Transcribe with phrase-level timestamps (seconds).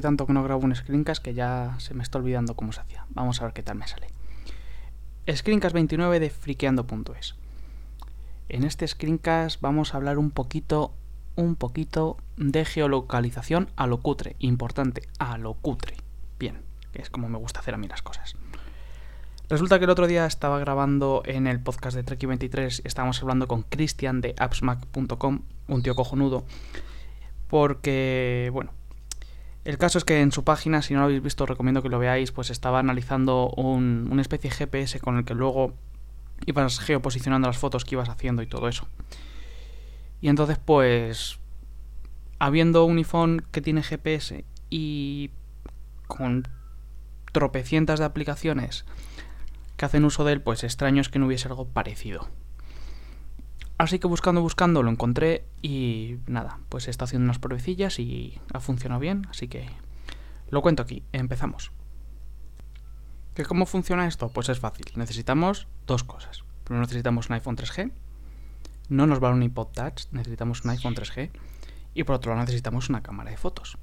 [0.00, 3.06] Tanto que no grabo un screencast que ya se me está olvidando cómo se hacía.
[3.10, 4.08] Vamos a ver qué tal me sale.
[5.30, 7.34] Screencast 29 de friqueando.es.
[8.48, 10.94] En este screencast vamos a hablar un poquito,
[11.34, 14.36] un poquito de geolocalización a lo cutre.
[14.38, 15.96] Importante, a lo cutre.
[16.38, 18.36] Bien, es como me gusta hacer a mí las cosas.
[19.48, 23.46] Resulta que el otro día estaba grabando en el podcast de Treki23 y estábamos hablando
[23.46, 26.44] con Cristian de appsmac.com, un tío cojonudo,
[27.46, 28.72] porque, bueno,
[29.66, 31.98] el caso es que en su página, si no lo habéis visto, recomiendo que lo
[31.98, 35.74] veáis, pues estaba analizando un, una especie de GPS con el que luego
[36.46, 38.86] ibas geoposicionando las fotos que ibas haciendo y todo eso.
[40.20, 41.40] Y entonces, pues,
[42.38, 45.30] habiendo un iPhone que tiene GPS y
[46.06, 46.46] con
[47.32, 48.84] tropecientas de aplicaciones
[49.76, 52.28] que hacen uso de él, pues extraño es que no hubiese algo parecido.
[53.78, 58.60] Así que buscando, buscando, lo encontré y nada, pues estado haciendo unas pruebecillas y ha
[58.60, 59.68] funcionado bien, así que
[60.48, 61.72] lo cuento aquí, empezamos.
[63.34, 64.30] ¿Que ¿Cómo funciona esto?
[64.30, 66.44] Pues es fácil, necesitamos dos cosas.
[66.64, 67.92] Primero necesitamos un iPhone 3G,
[68.88, 71.30] no nos vale un iPod Touch, necesitamos un iPhone 3G
[71.92, 73.76] y por otro lado necesitamos una cámara de fotos.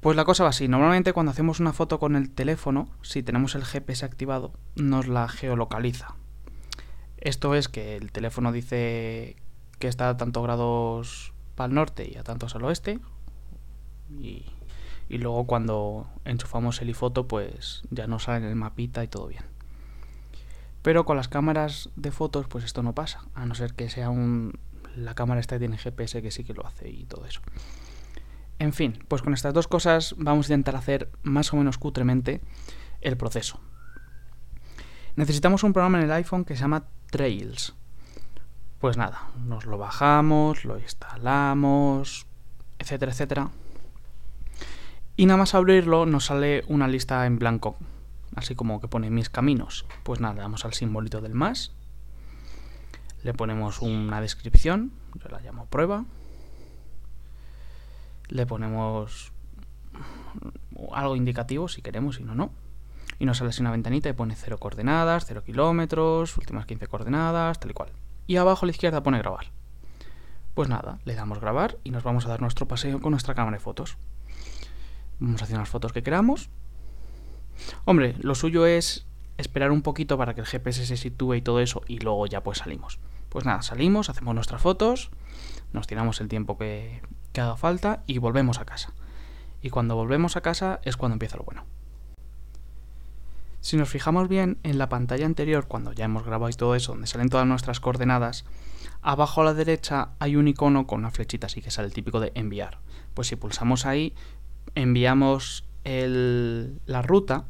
[0.00, 3.54] Pues la cosa va así, normalmente cuando hacemos una foto con el teléfono, si tenemos
[3.54, 6.16] el GPS activado, nos la geolocaliza.
[7.24, 9.36] Esto es que el teléfono dice
[9.80, 13.00] que está a tantos grados para el norte y a tantos al oeste.
[14.20, 14.44] Y,
[15.08, 19.26] y luego cuando enchufamos el iPhoto, pues ya nos sale en el mapita y todo
[19.26, 19.44] bien.
[20.82, 24.10] Pero con las cámaras de fotos, pues esto no pasa, a no ser que sea
[24.10, 24.58] un
[24.96, 27.40] la cámara esta tiene GPS que sí que lo hace y todo eso.
[28.58, 32.40] En fin, pues con estas dos cosas vamos a intentar hacer más o menos cutremente
[33.00, 33.60] el proceso.
[35.16, 37.74] Necesitamos un programa en el iPhone que se llama Trails.
[38.80, 42.26] Pues nada, nos lo bajamos, lo instalamos,
[42.80, 43.50] etcétera, etcétera.
[45.16, 47.76] Y nada más abrirlo nos sale una lista en blanco,
[48.34, 49.86] así como que pone mis caminos.
[50.02, 51.70] Pues nada, le damos al simbolito del más,
[53.22, 56.04] le ponemos una descripción, yo la llamo prueba,
[58.28, 59.32] le ponemos
[60.92, 62.63] algo indicativo si queremos, si no, no
[63.18, 67.58] y nos sale así una ventanita y pone 0 coordenadas, 0 kilómetros, últimas 15 coordenadas,
[67.58, 67.90] tal y cual.
[68.26, 69.46] Y abajo a la izquierda pone grabar.
[70.54, 73.56] Pues nada, le damos grabar y nos vamos a dar nuestro paseo con nuestra cámara
[73.56, 73.96] de fotos.
[75.18, 76.48] Vamos a hacer las fotos que queramos.
[77.84, 81.60] Hombre, lo suyo es esperar un poquito para que el GPS se sitúe y todo
[81.60, 82.98] eso y luego ya pues salimos.
[83.28, 85.10] Pues nada, salimos, hacemos nuestras fotos,
[85.72, 88.92] nos tiramos el tiempo que, que haga falta y volvemos a casa.
[89.60, 91.64] Y cuando volvemos a casa es cuando empieza lo bueno.
[93.64, 96.92] Si nos fijamos bien en la pantalla anterior, cuando ya hemos grabado y todo eso,
[96.92, 98.44] donde salen todas nuestras coordenadas,
[99.00, 102.20] abajo a la derecha hay un icono con una flechita así que sale el típico
[102.20, 102.80] de enviar.
[103.14, 104.12] Pues si pulsamos ahí,
[104.74, 107.46] enviamos la ruta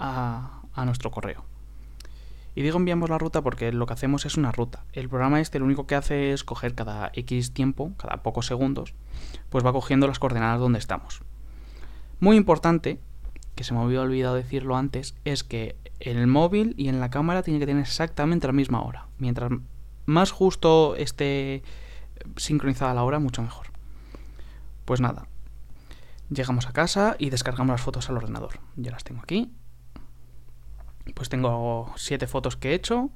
[0.00, 1.44] a, a nuestro correo.
[2.56, 4.84] Y digo enviamos la ruta porque lo que hacemos es una ruta.
[4.94, 8.94] El programa este lo único que hace es coger cada X tiempo, cada pocos segundos,
[9.48, 11.22] pues va cogiendo las coordenadas donde estamos.
[12.18, 12.98] Muy importante
[13.54, 17.42] que se me había olvidado decirlo antes, es que el móvil y en la cámara
[17.42, 19.06] tiene que tener exactamente la misma hora.
[19.18, 19.50] Mientras
[20.06, 21.62] más justo esté
[22.36, 23.68] sincronizada la hora, mucho mejor.
[24.84, 25.26] Pues nada,
[26.30, 28.60] llegamos a casa y descargamos las fotos al ordenador.
[28.76, 29.52] Ya las tengo aquí.
[31.14, 33.10] Pues tengo siete fotos que he hecho.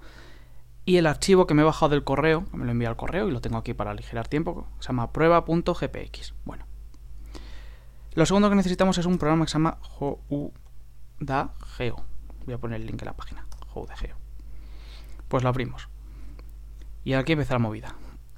[0.84, 3.31] Y el archivo que me he bajado del correo, me lo envía al correo y
[3.31, 6.34] lo tengo aquí para aligerar tiempo, se llama prueba.gpx.
[6.47, 6.65] Bueno,
[8.19, 9.79] lo segundo que necesitamos es un programa que se llama
[11.77, 12.05] Geo.
[12.45, 13.47] Voy a poner el link en la página.
[13.95, 14.17] Geo.
[15.29, 15.89] Pues lo abrimos.
[17.05, 17.95] Y aquí empieza la movida.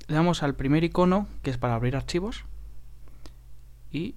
[0.07, 2.45] Le damos al primer icono, que es para abrir archivos.
[3.91, 4.17] Y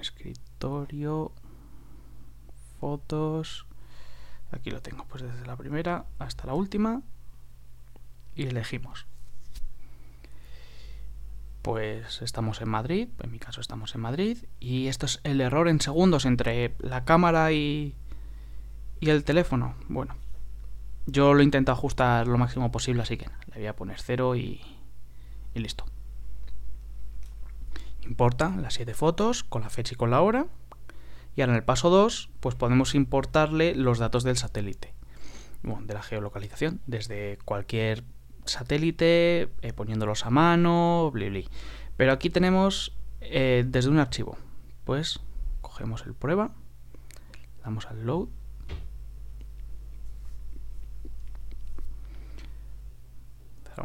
[0.00, 1.32] escritorio,
[2.78, 3.66] fotos.
[4.52, 7.02] Aquí lo tengo, pues desde la primera hasta la última.
[8.36, 9.08] Y elegimos
[11.68, 15.68] pues estamos en Madrid, en mi caso estamos en Madrid, y esto es el error
[15.68, 17.94] en segundos entre la cámara y,
[19.00, 19.74] y el teléfono.
[19.86, 20.16] Bueno,
[21.04, 24.62] yo lo intento ajustar lo máximo posible, así que le voy a poner cero y,
[25.52, 25.84] y listo.
[28.02, 30.46] Importa las siete fotos con la fecha y con la hora.
[31.36, 34.94] Y ahora en el paso 2, pues podemos importarle los datos del satélite,
[35.62, 38.04] bueno, de la geolocalización, desde cualquier
[38.48, 41.48] satélite, eh, poniéndolos a mano, bli, bli.
[41.96, 44.36] Pero aquí tenemos eh, desde un archivo.
[44.84, 45.20] Pues
[45.60, 46.52] cogemos el prueba,
[47.62, 48.28] damos al load.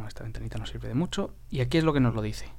[0.07, 1.33] Esta ventanita no sirve de mucho.
[1.49, 2.49] Y aquí es lo que nos lo dice.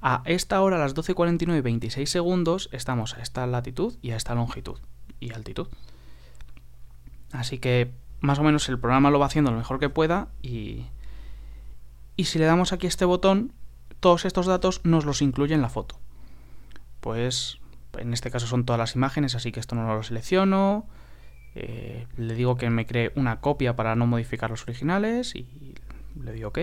[0.00, 4.16] A esta hora, a las 12.49 y 26 segundos, estamos a esta latitud y a
[4.16, 4.78] esta longitud
[5.20, 5.68] y altitud.
[7.32, 10.86] Así que más o menos el programa lo va haciendo lo mejor que pueda y,
[12.18, 13.54] y si le damos aquí este botón,
[14.00, 15.98] todos estos datos nos los incluye en la foto.
[17.00, 17.58] Pues
[17.96, 20.86] en este caso son todas las imágenes, así que esto no lo selecciono.
[21.54, 25.74] Eh, le digo que me cree una copia para no modificar los originales y
[26.20, 26.58] le digo OK.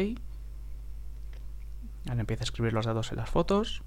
[2.07, 3.81] Ahora empieza a escribir los datos en las fotos.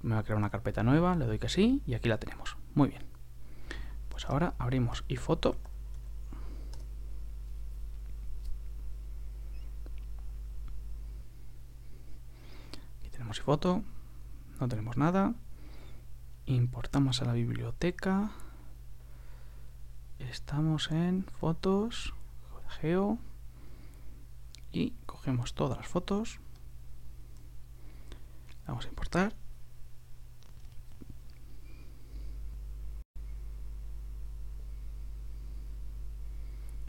[0.00, 2.56] Me va a crear una carpeta nueva, le doy que sí y aquí la tenemos.
[2.74, 3.04] Muy bien.
[4.08, 5.56] Pues ahora abrimos iFoto.
[12.98, 13.82] Aquí tenemos iFoto.
[14.60, 15.34] No tenemos nada.
[16.46, 18.30] Importamos a la biblioteca.
[20.18, 22.14] Estamos en fotos,
[22.80, 23.18] geo
[24.70, 26.40] y cogemos todas las fotos.
[28.66, 29.34] Vamos a importar.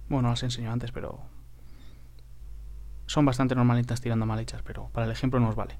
[0.09, 1.21] Bueno, las enseño antes, pero
[3.07, 5.79] son bastante normalitas tirando mal hechas, pero para el ejemplo nos vale.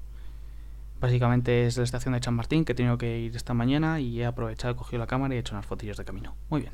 [1.00, 4.20] Básicamente es la estación de San Martín que he tenido que ir esta mañana y
[4.20, 6.34] he aprovechado, he cogido la cámara y he hecho unas fotillos de camino.
[6.48, 6.72] Muy bien.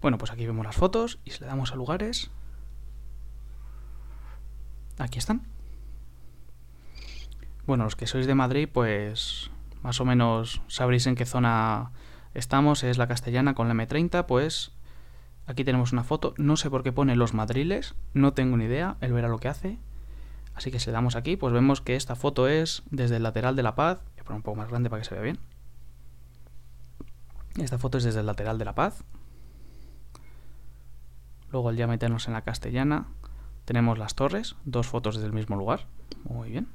[0.00, 2.30] Bueno, pues aquí vemos las fotos y si le damos a lugares...
[4.98, 5.46] Aquí están.
[7.66, 9.50] Bueno, los que sois de Madrid, pues
[9.82, 11.92] más o menos sabréis en qué zona
[12.34, 12.82] estamos.
[12.82, 14.72] Es la castellana con la M30, pues
[15.46, 16.34] aquí tenemos una foto.
[16.36, 19.48] No sé por qué pone los madriles, no tengo ni idea, él verá lo que
[19.48, 19.78] hace.
[20.58, 23.54] Así que si le damos aquí, pues vemos que esta foto es desde el lateral
[23.54, 24.00] de la paz.
[24.04, 25.38] Voy a poner un poco más grande para que se vea bien.
[27.56, 29.04] Esta foto es desde el lateral de la paz.
[31.52, 33.06] Luego ya meternos en la castellana,
[33.66, 35.86] tenemos las torres, dos fotos desde el mismo lugar.
[36.24, 36.66] Muy bien.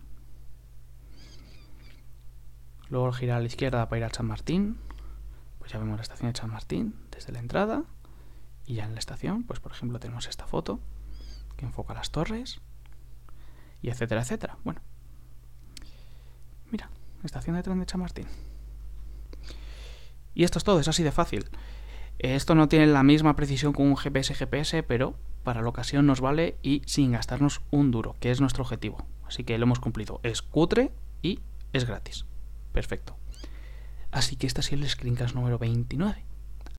[2.87, 4.77] Luego girar a la izquierda para ir a San Martín,
[5.59, 7.83] pues ya vemos la estación de San Martín desde la entrada.
[8.65, 10.79] Y ya en la estación, pues por ejemplo tenemos esta foto
[11.57, 12.61] que enfoca las torres
[13.83, 14.57] y etcétera, etcétera.
[14.63, 14.81] Bueno,
[16.71, 16.89] mira,
[17.23, 18.25] estación de tren de Chamartín.
[20.33, 21.49] Y esto es todo, es así de fácil.
[22.17, 26.21] Esto no tiene la misma precisión con un GPS GPS, pero para la ocasión nos
[26.21, 29.05] vale y sin gastarnos un duro, que es nuestro objetivo.
[29.27, 30.21] Así que lo hemos cumplido.
[30.23, 30.91] Es cutre
[31.21, 31.41] y
[31.73, 32.25] es gratis.
[32.71, 33.17] Perfecto.
[34.11, 36.23] Así que este ha sido el screencast número 29.